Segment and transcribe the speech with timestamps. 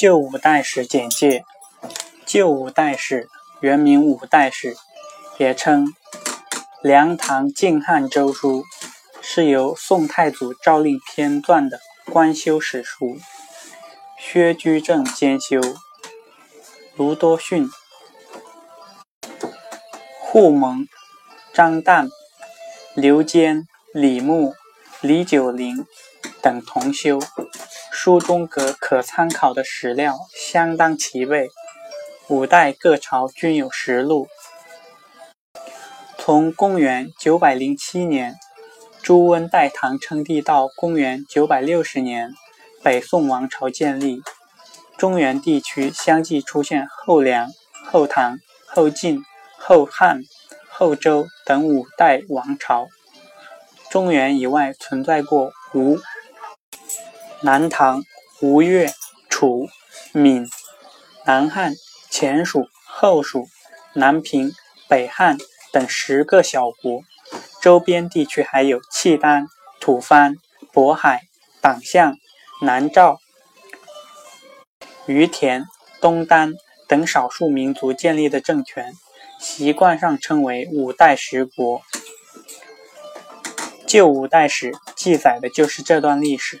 [0.00, 1.42] 旧五代史简介：
[2.24, 3.28] 旧五代史
[3.60, 4.76] 原名五代史，
[5.38, 5.86] 也称
[6.84, 8.62] 《梁唐晋汉周书》，
[9.20, 11.80] 是由宋太祖诏令编撰的
[12.12, 13.18] 官修史书。
[14.16, 15.60] 薛居正监修，
[16.94, 17.68] 卢多逊、
[20.30, 20.86] 扈蒙、
[21.52, 22.08] 张旦、
[22.94, 24.54] 刘坚、李牧、
[25.00, 25.84] 李九龄。
[26.40, 27.18] 等同修。
[28.00, 31.48] 书中可可参考的史料相当齐备，
[32.28, 34.28] 五代各朝均有实录。
[36.16, 38.36] 从公元907年
[39.02, 42.32] 朱温代唐称帝到公元960年
[42.84, 44.22] 北宋王朝建立，
[44.96, 47.48] 中原地区相继出现后梁、
[47.84, 49.24] 后唐、后晋、
[49.58, 50.22] 后汉、
[50.68, 52.86] 后周等五代王朝。
[53.90, 55.98] 中原以外存在过吴。
[57.40, 58.02] 南唐、
[58.40, 58.92] 吴越、
[59.28, 59.68] 楚、
[60.12, 60.48] 闽、
[61.24, 61.74] 南汉、
[62.10, 63.46] 前蜀、后蜀、
[63.92, 64.52] 南平、
[64.88, 65.38] 北汉
[65.72, 67.02] 等十个小国，
[67.62, 69.46] 周边地区还有契丹、
[69.78, 70.36] 吐蕃、
[70.72, 71.22] 渤海、
[71.60, 72.16] 党项、
[72.60, 73.20] 南诏、
[75.06, 75.64] 于田、
[76.00, 76.54] 东丹
[76.88, 78.92] 等少数民族建立的政权，
[79.38, 81.82] 习惯上称为五代十国。
[83.86, 86.60] 旧五代史记载的就是这段历史。